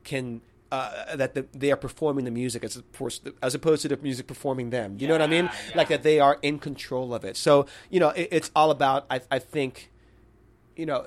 [0.04, 3.96] can uh, that the, they are performing the music as opposed, as opposed to the
[3.98, 4.96] music performing them.
[4.98, 5.44] You yeah, know what I mean?
[5.44, 5.76] Yeah.
[5.76, 7.36] Like that they are in control of it.
[7.36, 9.06] So you know, it, it's all about.
[9.10, 9.90] I, I think,
[10.76, 11.06] you know,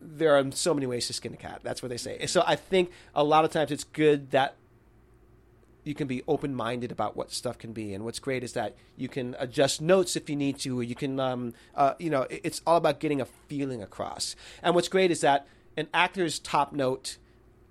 [0.00, 1.60] there are so many ways to skin a cat.
[1.62, 2.26] That's what they say.
[2.26, 4.56] So I think a lot of times it's good that
[5.84, 7.92] you can be open minded about what stuff can be.
[7.92, 10.94] And what's great is that you can adjust notes if you need to, or you
[10.94, 14.36] can, um, uh, you know, it's all about getting a feeling across.
[14.62, 17.18] And what's great is that an actor's top note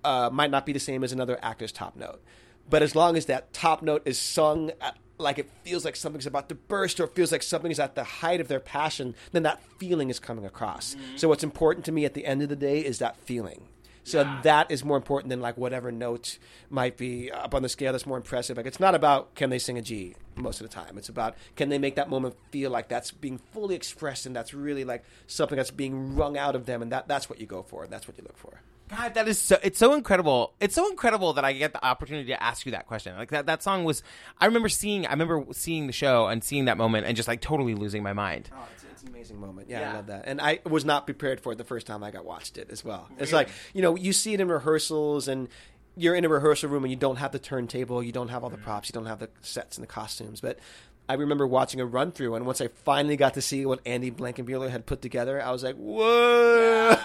[0.03, 2.21] uh, might not be the same as another actor's top note.
[2.69, 6.25] But as long as that top note is sung at, like it feels like something's
[6.25, 9.15] about to burst or it feels like something is at the height of their passion,
[9.31, 10.95] then that feeling is coming across.
[10.95, 11.17] Mm-hmm.
[11.17, 13.67] So what's important to me at the end of the day is that feeling.
[14.03, 14.39] So yeah.
[14.43, 18.05] that is more important than like whatever note might be up on the scale that's
[18.05, 18.57] more impressive.
[18.57, 20.97] Like it's not about can they sing a G most of the time.
[20.97, 24.53] It's about can they make that moment feel like that's being fully expressed and that's
[24.53, 27.61] really like something that's being wrung out of them and that that's what you go
[27.61, 28.61] for and that's what you look for.
[28.91, 29.58] God, that is so.
[29.63, 30.54] It's so incredible.
[30.60, 33.15] It's so incredible that I get the opportunity to ask you that question.
[33.15, 33.45] Like that.
[33.45, 34.04] That song was.
[34.39, 35.08] I remember seeing.
[35.08, 38.13] I remember seeing the show and seeing that moment and just like totally losing my
[38.13, 38.49] mind.
[38.54, 38.67] Oh,
[39.01, 39.69] it's an amazing moment.
[39.69, 40.23] Yeah, yeah, I love that.
[40.27, 42.84] And I was not prepared for it the first time I got watched it as
[42.84, 43.08] well.
[43.17, 45.47] It's like you know you see it in rehearsals and
[45.95, 48.49] you're in a rehearsal room and you don't have the turntable, you don't have all
[48.49, 48.63] the mm.
[48.63, 50.41] props, you don't have the sets and the costumes.
[50.41, 50.60] But
[51.12, 54.10] I remember watching a run through, and once I finally got to see what Andy
[54.10, 56.95] Blankenbuehler had put together, I was like, "Whoa!"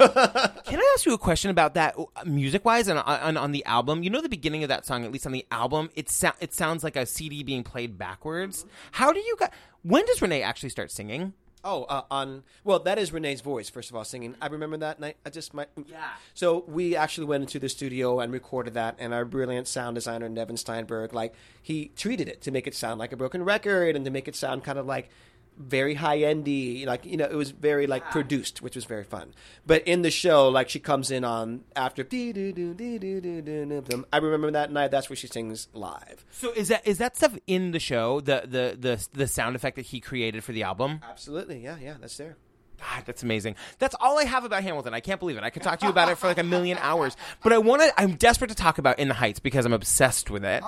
[0.64, 3.50] Can I ask you a question about that, uh, music wise, and uh, on, on,
[3.50, 4.04] the album?
[4.04, 6.08] You know, the beginning of that song, at least on the album, it
[6.40, 8.64] it sounds like a CD being played backwards.
[8.92, 9.52] How do you got?
[9.82, 11.32] When does Renee actually start singing?
[11.66, 13.68] Oh, uh, on well, that is Renee's voice.
[13.68, 14.36] First of all, singing.
[14.40, 15.16] I remember that night.
[15.26, 16.10] I just my yeah.
[16.32, 20.28] So we actually went into the studio and recorded that, and our brilliant sound designer
[20.28, 24.04] Nevin Steinberg, like he treated it to make it sound like a broken record and
[24.04, 25.10] to make it sound kind of like
[25.58, 29.32] very high endy, like you know, it was very like produced, which was very fun.
[29.66, 33.20] But in the show, like she comes in on after dee doo doo dee doo
[33.20, 34.04] doo doo doo doo.
[34.12, 34.90] I remember that night.
[34.90, 36.24] That's where she sings live.
[36.30, 38.20] So is that is that stuff in the show?
[38.20, 41.00] The the the the sound effect that he created for the album?
[41.08, 42.36] Absolutely, yeah, yeah, that's there.
[42.78, 43.56] God, that's amazing.
[43.78, 44.92] That's all I have about Hamilton.
[44.92, 45.42] I can't believe it.
[45.42, 47.16] I could talk to you about it for like a million hours.
[47.42, 48.00] But I want to.
[48.00, 50.62] I'm desperate to talk about In the Heights because I'm obsessed with it.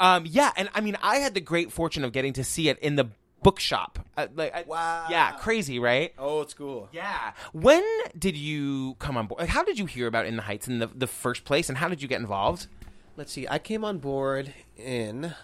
[0.00, 2.78] Um, yeah, and I mean, I had the great fortune of getting to see it
[2.80, 3.08] in the
[3.44, 4.00] bookshop.
[4.16, 5.06] Uh, like, I- Wow.
[5.08, 6.12] Yeah, crazy, right?
[6.18, 6.88] Old school.
[6.92, 7.32] Yeah.
[7.52, 7.84] When
[8.18, 9.40] did you come on board?
[9.42, 11.78] Like, how did you hear about In the Heights in the, the first place, and
[11.78, 12.66] how did you get involved?
[13.16, 13.46] Let's see.
[13.48, 15.34] I came on board in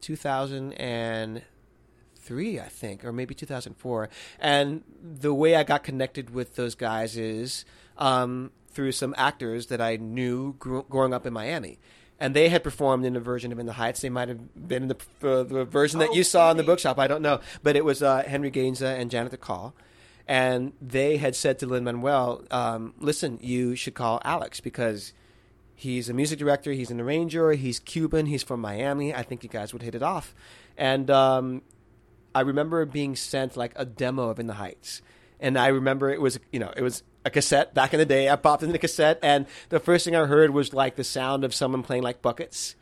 [0.00, 4.08] 2003, I think, or maybe 2004.
[4.40, 7.64] And the way I got connected with those guys is
[7.98, 11.78] um, through some actors that I knew grew, growing up in Miami.
[12.20, 14.02] And they had performed in a version of In the Heights.
[14.02, 16.98] They might have been in the, uh, the version that you saw in the bookshop.
[16.98, 17.40] I don't know.
[17.62, 19.72] But it was uh, Henry Gainza and Janet Dacal.
[20.28, 25.14] And they had said to Lin Manuel, um, listen, you should call Alex because
[25.80, 26.72] He's a music director.
[26.72, 27.52] He's an arranger.
[27.52, 28.26] He's Cuban.
[28.26, 29.14] He's from Miami.
[29.14, 30.34] I think you guys would hit it off.
[30.76, 31.62] And um,
[32.34, 35.00] I remember being sent like a demo of In the Heights,
[35.40, 38.28] and I remember it was you know it was a cassette back in the day.
[38.28, 41.44] I popped in the cassette, and the first thing I heard was like the sound
[41.44, 42.76] of someone playing like buckets.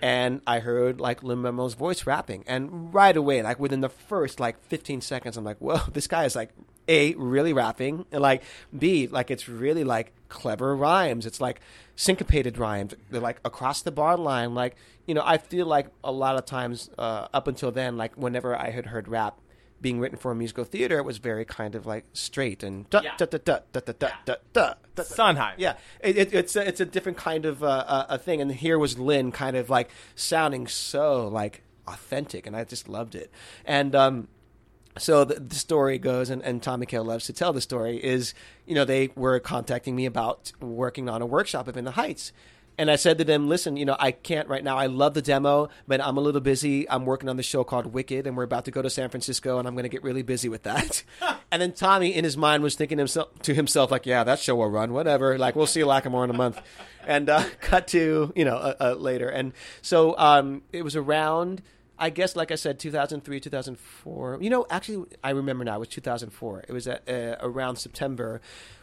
[0.00, 4.38] And I heard like Lin Manuel's voice rapping, and right away, like within the first
[4.38, 6.50] like 15 seconds, I'm like, "Whoa, this guy is like
[6.86, 8.42] a really rapping, and like
[8.76, 11.26] b like it's really like clever rhymes.
[11.26, 11.60] It's like
[11.96, 12.94] syncopated rhymes.
[13.10, 14.54] They're like across the bar line.
[14.54, 18.14] Like you know, I feel like a lot of times uh, up until then, like
[18.14, 19.40] whenever I had heard rap
[19.80, 23.00] being written for a musical theater, it was very kind of like straight and da
[23.00, 23.92] da da da da da
[24.24, 25.02] da da da.
[25.02, 25.54] Sondheim.
[25.58, 28.50] Yeah, it, it, it's a, it's a different kind of uh, uh, a thing, and
[28.50, 33.30] here was Lin kind of like sounding so like authentic, and I just loved it.
[33.64, 34.28] And um,
[34.98, 38.02] so the, the story goes, and, and Tommy Kail loves to tell the story.
[38.02, 38.34] Is
[38.66, 42.32] you know they were contacting me about working on a workshop up in the Heights.
[42.78, 44.76] And I said to them, listen, you know, I can't right now.
[44.76, 46.88] I love the demo, but I'm a little busy.
[46.88, 49.58] I'm working on the show called Wicked, and we're about to go to San Francisco,
[49.58, 51.02] and I'm going to get really busy with that.
[51.50, 54.54] and then Tommy, in his mind, was thinking himself to himself, like, yeah, that show
[54.54, 55.36] will run, whatever.
[55.38, 56.60] Like, we'll see Lacamoire in a month.
[57.04, 59.28] And uh, cut to, you know, uh, uh, later.
[59.28, 61.62] And so um, it was around,
[61.98, 64.38] I guess, like I said, 2003, 2004.
[64.40, 66.64] You know, actually, I remember now, it was 2004.
[66.68, 68.40] It was at, uh, around September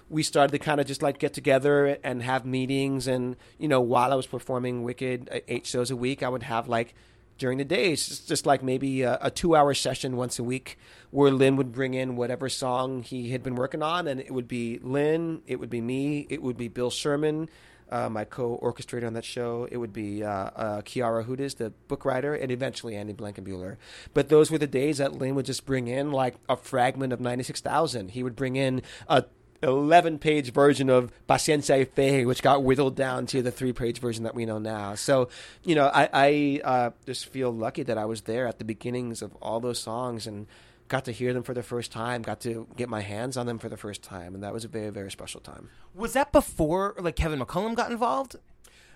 [0.09, 3.81] we started to kind of just like get together and have meetings and you know
[3.81, 6.93] while i was performing wicked uh, eight shows a week i would have like
[7.37, 10.77] during the days just, just like maybe a, a two hour session once a week
[11.11, 14.47] where lin would bring in whatever song he had been working on and it would
[14.47, 17.49] be lin it would be me it would be bill sherman
[17.91, 19.67] uh, my co-orchestrator on that show.
[19.71, 23.77] It would be uh, uh, Quiara Hudes, the book writer, and eventually Andy Blankenbuehler.
[24.13, 27.19] But those were the days that Lin would just bring in like a fragment of
[27.19, 28.11] 96,000.
[28.11, 29.25] He would bring in a
[29.61, 34.23] 11 page version of Paciencia Fe, which got whittled down to the three page version
[34.23, 34.95] that we know now.
[34.95, 35.29] So,
[35.63, 39.21] you know, I, I uh, just feel lucky that I was there at the beginnings
[39.21, 40.47] of all those songs and
[40.87, 43.57] got to hear them for the first time, got to get my hands on them
[43.59, 44.33] for the first time.
[44.35, 45.69] And that was a very, very special time.
[45.93, 48.35] Was that before like Kevin McCollum got involved?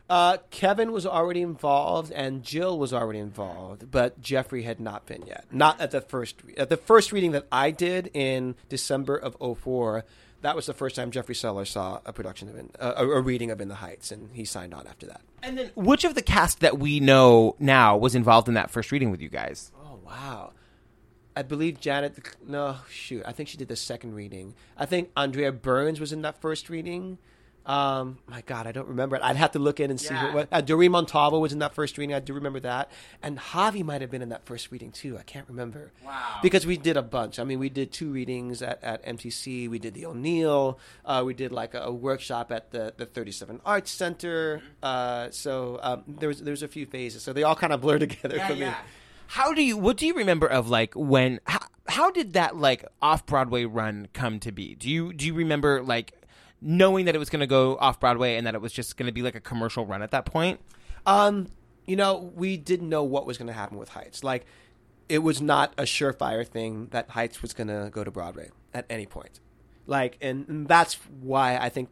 [0.10, 5.24] Uh, Kevin was already involved and Jill was already involved, but Jeffrey had not been
[5.28, 5.46] yet.
[5.52, 10.04] Not at the first at the first reading that I did in December of 04.
[10.42, 13.22] That was the first time Jeffrey Seller saw a production of in, uh, a, a
[13.22, 15.22] reading of In the Heights, and he signed on after that.
[15.44, 18.92] And then which of the cast that we know now was involved in that first
[18.92, 19.72] reading with you guys?
[19.84, 20.54] Oh wow!
[21.40, 22.36] I believe Janet.
[22.46, 23.24] No, shoot.
[23.26, 24.56] I think she did the second reading.
[24.76, 27.18] I think Andrea Burns was in that first reading.
[27.66, 29.22] Um, my God, I don't remember it.
[29.22, 30.14] I'd have to look in and see.
[30.14, 30.32] Yeah.
[30.32, 32.14] Who, what, uh, Doreen Montalvo was in that first reading.
[32.14, 32.92] I do remember that,
[33.24, 35.18] and Javi might have been in that first reading too.
[35.18, 35.94] I can't remember.
[36.06, 36.40] Wow.
[36.42, 37.40] Because we did a bunch.
[37.40, 39.70] I mean, we did two readings at, at MTC.
[39.70, 40.78] We did the O'Neill.
[41.06, 44.62] Uh, we did like a, a workshop at the, the 37 Arts Center.
[44.84, 47.24] Uh, so um, there was there was a few phases.
[47.24, 48.74] So they all kind of blur together for me.
[49.30, 49.78] How do you?
[49.78, 51.40] What do you remember of like when?
[51.46, 54.74] How, how did that like off Broadway run come to be?
[54.74, 56.14] Do you do you remember like
[56.60, 59.06] knowing that it was going to go off Broadway and that it was just going
[59.06, 60.60] to be like a commercial run at that point?
[61.06, 61.48] Um,
[61.86, 64.24] you know, we didn't know what was going to happen with Heights.
[64.24, 64.48] Like,
[65.08, 68.88] it was not a surefire thing that Heights was going to go to Broadway at
[68.90, 69.40] any point.
[69.86, 71.90] Like, and, and that's why I think,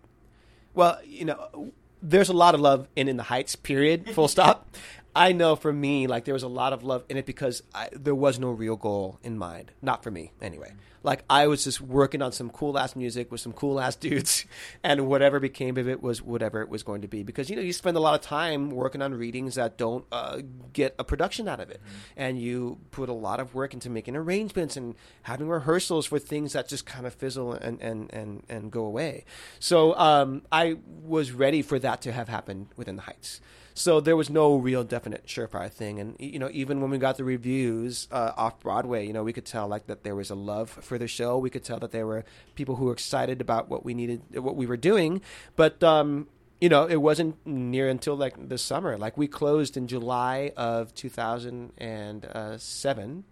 [0.73, 1.71] well, you know,
[2.02, 4.67] there's a lot of love in In the Heights, period, full stop.
[5.17, 7.89] I know for me, like there was a lot of love in it because I,
[7.91, 9.71] there was no real goal in mind.
[9.82, 10.73] Not for me, anyway.
[11.01, 14.45] Like I was just working on some cool ass music with some cool ass dudes,
[14.84, 17.23] and whatever became of it was whatever it was going to be.
[17.23, 20.41] Because you know you spend a lot of time working on readings that don't uh,
[20.71, 21.97] get a production out of it, mm-hmm.
[22.17, 26.53] and you put a lot of work into making arrangements and having rehearsals for things
[26.53, 29.25] that just kind of fizzle and and and, and go away.
[29.60, 33.41] So um, I was ready for that to have happened within the Heights.
[33.77, 37.17] So there was no real definite surefire thing, and you know, even when we got
[37.17, 40.35] the reviews uh, off Broadway, you know, we could tell like that there was a
[40.35, 41.37] love for the show.
[41.37, 44.55] We could tell that there were people who were excited about what we needed, what
[44.55, 45.21] we were doing,
[45.55, 46.27] but um,
[46.59, 48.97] you know, it wasn't near until like the summer.
[48.97, 53.23] Like we closed in July of 2007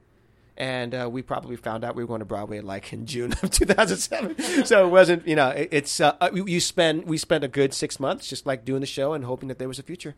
[0.57, 3.49] and uh, we probably found out we were going to Broadway like in June of
[3.49, 4.39] 2007.
[4.65, 7.99] so it wasn't, you know, it, it's uh, you spend we spent a good six
[7.99, 10.13] months just like doing the show and hoping that there was a future.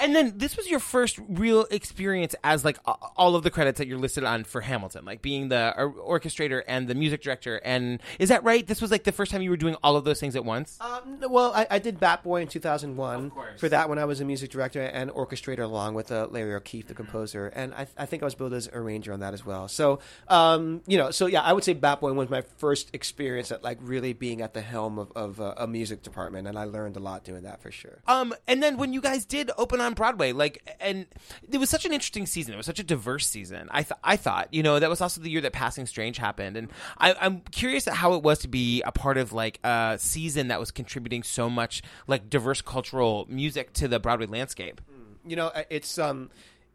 [0.00, 2.78] And then this was your first real experience as like
[3.16, 6.88] all of the credits that you're listed on for Hamilton, like being the orchestrator and
[6.88, 7.60] the music director.
[7.64, 8.66] And is that right?
[8.66, 10.78] This was like the first time you were doing all of those things at once.
[10.80, 13.32] Um, well, I, I, did Bat Boy in 2001.
[13.58, 16.86] For that, when I was a music director and orchestrator, along with uh, Larry O'Keefe,
[16.86, 19.68] the composer, and I, I, think I was billed as arranger on that as well.
[19.68, 23.52] So, um, you know, so yeah, I would say Bat Boy was my first experience
[23.52, 26.64] at like really being at the helm of, of uh, a music department, and I
[26.64, 28.02] learned a lot doing that for sure.
[28.06, 30.32] Um, and then when you guys did open on on Broadway.
[30.32, 31.06] Like, and
[31.50, 32.54] it was such an interesting season.
[32.54, 33.68] It was such a diverse season.
[33.70, 36.56] I th- I thought, you know, that was also the year that Passing Strange happened,
[36.56, 39.96] and I, I'm curious at how it was to be a part of like a
[40.00, 44.80] season that was contributing so much like diverse cultural music to the Broadway landscape.
[45.26, 46.30] You know, it's um,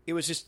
[0.06, 0.48] it was just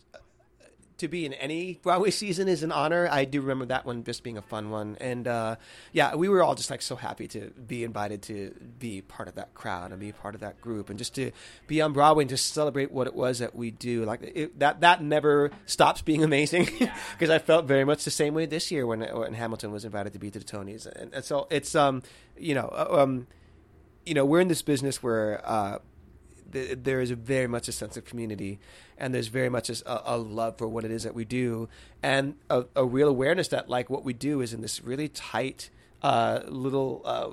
[0.97, 3.07] to be in any Broadway season is an honor.
[3.11, 5.55] I do remember that one just being a fun one, and uh,
[5.91, 9.35] yeah, we were all just like so happy to be invited to be part of
[9.35, 11.31] that crowd and be part of that group, and just to
[11.67, 14.05] be on Broadway and just celebrate what it was that we do.
[14.05, 16.65] Like it, that that never stops being amazing
[17.11, 20.13] because I felt very much the same way this year when when Hamilton was invited
[20.13, 22.01] to be to the Tonys, and, and so it's um
[22.37, 23.27] you know uh, um
[24.05, 25.41] you know we're in this business where.
[25.43, 25.79] Uh,
[26.51, 28.59] there is very much a sense of community,
[28.97, 31.69] and there's very much a, a love for what it is that we do,
[32.01, 35.69] and a, a, real awareness that like what we do is in this really tight
[36.01, 37.29] uh, little uh,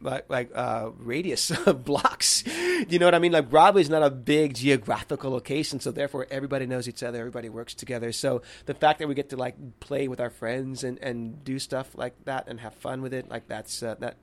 [0.00, 2.44] like, like uh, radius of blocks.
[2.88, 3.32] you know what I mean?
[3.32, 7.48] Like Broadway is not a big geographical location, so therefore everybody knows each other, everybody
[7.48, 8.12] works together.
[8.12, 11.58] So the fact that we get to like play with our friends and, and do
[11.58, 14.16] stuff like that and have fun with it, like that's uh, that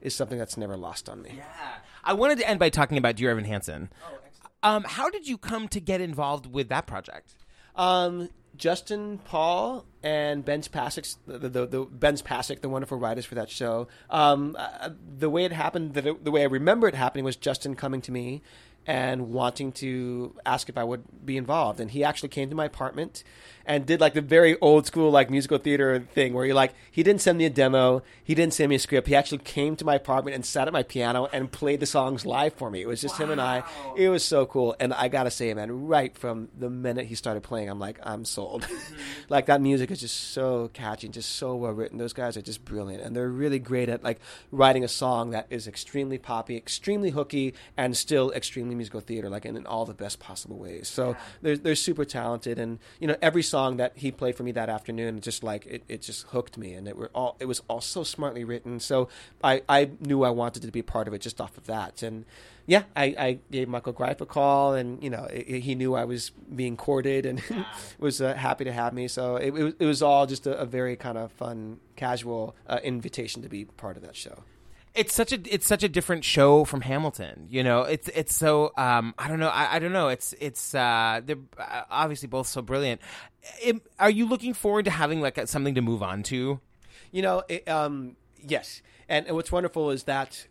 [0.00, 1.34] is something that's never lost on me.
[1.36, 1.74] Yeah.
[2.04, 3.90] I wanted to end by talking about Dear Evan Hansen.
[4.04, 4.18] Oh,
[4.62, 7.34] um, how did you come to get involved with that project?
[7.74, 13.34] Um, Justin Paul and Benj Pasek, the, the, the Benj Pasek, the wonderful writers for
[13.34, 13.88] that show.
[14.10, 17.74] Um, uh, the way it happened, the, the way I remember it happening was Justin
[17.74, 18.42] coming to me
[18.86, 21.80] and wanting to ask if I would be involved.
[21.80, 23.22] And he actually came to my apartment
[23.64, 27.02] and did like the very old school like musical theater thing where he like he
[27.02, 29.08] didn't send me a demo, he didn't send me a script.
[29.08, 32.26] He actually came to my apartment and sat at my piano and played the songs
[32.26, 32.82] live for me.
[32.82, 33.26] It was just wow.
[33.26, 33.62] him and I.
[33.96, 34.74] It was so cool.
[34.80, 38.24] And I gotta say, man, right from the minute he started playing, I'm like, I'm
[38.24, 38.62] sold.
[38.62, 38.94] Mm-hmm.
[39.28, 41.98] like that music is just so catchy and just so well written.
[41.98, 45.46] Those guys are just brilliant, and they're really great at like writing a song that
[45.50, 49.94] is extremely poppy, extremely hooky, and still extremely musical theater, like in, in all the
[49.94, 50.88] best possible ways.
[50.88, 51.16] So yeah.
[51.42, 54.68] they're they're super talented, and you know every song that he played for me that
[54.68, 57.80] afternoon, just like it, it just hooked me, and it were all it was all
[57.80, 58.80] so smartly written.
[58.80, 59.08] So
[59.42, 62.24] I I knew I wanted to be part of it just off of that, and
[62.66, 66.04] yeah, I, I gave Michael Greif a call, and you know it, he knew I
[66.04, 67.42] was being courted and
[67.98, 69.08] was uh, happy to have me.
[69.08, 72.54] So it, it, was, it was all just a, a very kind of fun, casual
[72.66, 74.44] uh, invitation to be part of that show
[74.94, 77.46] it's such a it's such a different show from Hamilton.
[77.48, 80.74] You know, it's it's so um, I don't know I, I don't know it's it's
[80.74, 83.00] uh, they're uh, obviously both so brilliant.
[83.62, 86.60] It, are you looking forward to having like something to move on to?
[87.10, 88.82] You know, it, um, yes.
[89.08, 90.46] And, and what's wonderful is that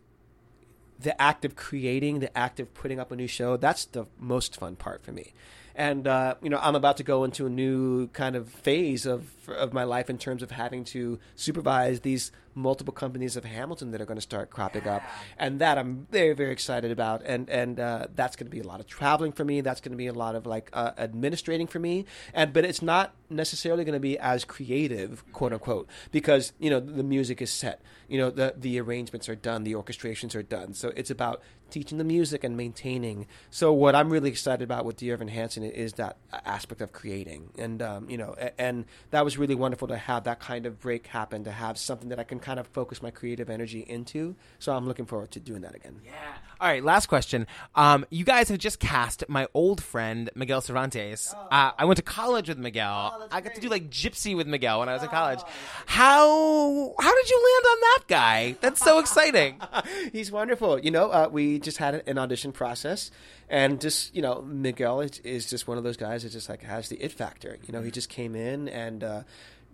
[0.98, 4.56] the act of creating, the act of putting up a new show, that's the most
[4.56, 5.32] fun part for me
[5.74, 9.48] and uh, you know I'm about to go into a new kind of phase of
[9.48, 14.00] of my life in terms of having to supervise these multiple companies of Hamilton that
[14.00, 15.02] are going to start cropping up,
[15.38, 18.66] and that I'm very very excited about, and and uh, that's going to be a
[18.66, 19.60] lot of traveling for me.
[19.60, 22.82] That's going to be a lot of like uh, administrating for me, and but it's
[22.82, 27.50] not necessarily going to be as creative, quote unquote, because you know the music is
[27.50, 31.42] set, you know the the arrangements are done, the orchestrations are done, so it's about
[31.70, 33.26] teaching the music and maintaining.
[33.50, 37.50] So what I'm really excited about with Dear Evan Hansen is that aspect of creating,
[37.58, 41.08] and um, you know, and that was really wonderful to have that kind of break
[41.08, 44.36] happen, to have something that I can kind of focus my creative energy into.
[44.58, 46.00] So I'm looking forward to doing that again.
[46.04, 46.12] Yeah.
[46.60, 46.84] All right.
[46.84, 47.46] Last question.
[47.74, 51.34] Um, you guys have just cast my old friend Miguel Cervantes.
[51.50, 53.28] Uh, I went to college with Miguel.
[53.32, 55.40] I got to do like Gypsy with Miguel when I was in college.
[55.86, 58.56] How how did you land on that guy?
[58.60, 59.60] That's so exciting.
[60.12, 60.78] He's wonderful.
[60.78, 63.10] You know, uh, we just had an audition process,
[63.48, 66.62] and just you know, Miguel is, is just one of those guys that just like
[66.62, 67.58] has the it factor.
[67.66, 69.22] You know, he just came in and uh,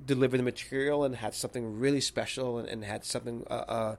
[0.04, 3.44] delivered the material and had something really special and, and had something.
[3.50, 3.96] Uh, uh,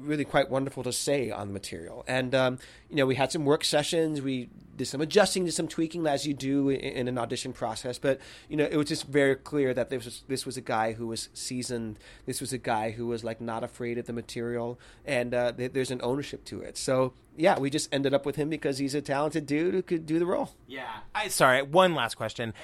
[0.00, 2.04] really quite wonderful to say on the material.
[2.06, 2.58] And um,
[2.90, 4.20] you know, we had some work sessions.
[4.20, 7.98] We did some adjusting, did some tweaking, as you do in, in, an audition process.
[7.98, 10.92] But you know, it was just very clear that this was this was a guy
[10.92, 11.98] who was seasoned.
[12.26, 15.72] This was a guy who was like not afraid of the material, and uh, th-
[15.72, 16.76] there's an ownership to it.
[16.76, 20.06] So yeah, we just ended up with him because he's a talented dude who could
[20.06, 20.54] do the role.
[20.66, 20.88] Yeah.
[21.14, 21.62] I sorry.
[21.62, 22.54] One last question,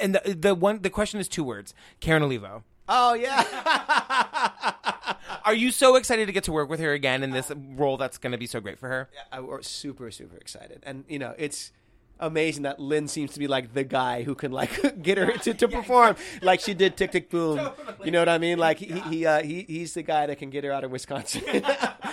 [0.00, 1.74] and the, the one the question is two words.
[2.00, 2.64] Karen Olivo.
[2.88, 3.42] Oh yeah.
[5.44, 8.18] Are you so excited to get to work with her again in this role that's
[8.18, 9.08] going to be so great for her?
[9.32, 11.72] Yeah, we're super super excited, and you know it's
[12.22, 15.52] amazing that Lin seems to be like the guy who can like get her to,
[15.52, 17.58] to perform like she did Tick Tick Boom.
[17.58, 17.96] Totally.
[18.04, 18.58] You know what I mean?
[18.58, 21.42] Like he he, uh, he he's the guy that can get her out of Wisconsin,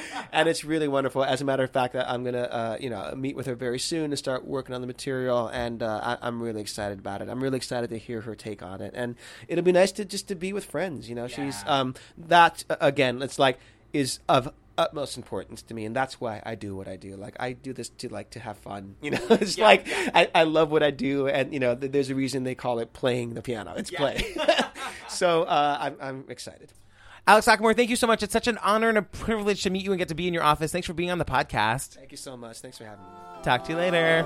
[0.32, 1.24] and it's really wonderful.
[1.24, 3.80] As a matter of fact, that I'm gonna uh, you know meet with her very
[3.80, 7.30] soon to start working on the material, and uh, I, am really excited about it.
[7.30, 9.16] I'm really excited to hear her take on it, and
[9.48, 11.08] it'll be nice to just to be with friends.
[11.10, 11.36] You know, yeah.
[11.36, 13.22] she's um that again.
[13.22, 13.60] It's like
[13.94, 17.16] is of utmost importance to me, and that's why I do what I do.
[17.16, 18.96] Like I do this to like to have fun.
[19.02, 20.10] You know, it's yeah, like yeah.
[20.14, 22.80] I, I love what I do, and you know, th- there's a reason they call
[22.80, 23.74] it playing the piano.
[23.76, 23.98] It's yeah.
[23.98, 24.36] play.
[25.08, 26.74] so uh, I'm I'm excited.
[27.28, 28.24] Alex Lacamoire, thank you so much.
[28.24, 30.34] It's such an honor and a privilege to meet you and get to be in
[30.34, 30.72] your office.
[30.72, 31.96] Thanks for being on the podcast.
[31.96, 32.60] Thank you so much.
[32.60, 33.12] Thanks for having me.
[33.44, 34.26] Talk to you later.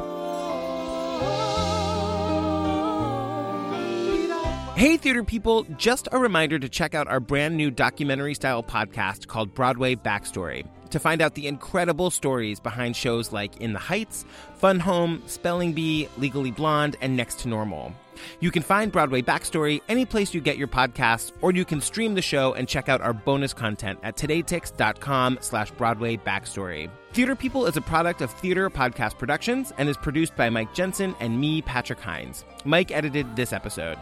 [4.84, 9.28] Hey, theater people, just a reminder to check out our brand new documentary style podcast
[9.28, 14.26] called Broadway Backstory to find out the incredible stories behind shows like In the Heights,
[14.56, 17.94] Fun Home, Spelling Bee, Legally Blonde, and Next to Normal.
[18.42, 22.14] You can find Broadway Backstory any place you get your podcasts, or you can stream
[22.14, 26.90] the show and check out our bonus content at todaytix.com slash Broadway Backstory.
[27.14, 31.16] Theater People is a product of Theater Podcast Productions and is produced by Mike Jensen
[31.22, 32.44] and me, Patrick Hinds.
[32.66, 33.98] Mike edited this episode.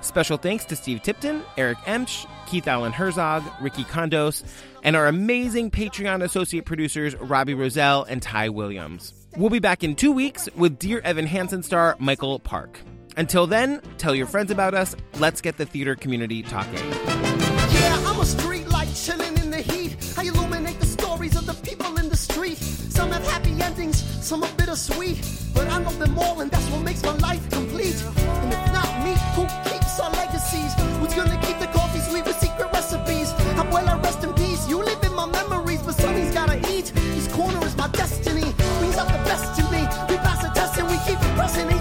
[0.00, 4.44] Special thanks to Steve Tipton, Eric Emsch, Keith Allen Herzog, Ricky Kondos,
[4.82, 9.14] and our amazing Patreon associate producers, Robbie Roselle and Ty Williams.
[9.36, 12.80] We'll be back in two weeks with Dear Evan Hansen star Michael Park.
[13.16, 14.96] Until then, tell your friends about us.
[15.18, 16.74] Let's get the theater community talking.
[16.74, 18.00] Yeah,
[23.10, 25.18] Some have happy endings, some are bittersweet.
[25.52, 28.00] But I know them all, and that's what makes my life complete.
[28.06, 30.72] And if not me, who keeps our legacies?
[31.00, 33.32] Who's gonna keep the coffees, leave the secret recipes?
[33.58, 36.92] Abuela, rest in peace, you live in my memories, but something's gotta eat.
[36.94, 38.46] This corner is my destiny,
[38.78, 39.82] brings out the best in me.
[40.08, 41.79] We pass the test and we keep pressing.